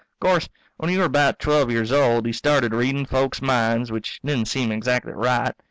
[0.19, 4.47] O'course, when he were about twelve years old he started reading folks' minds, which didn't
[4.47, 5.53] seem exactly right.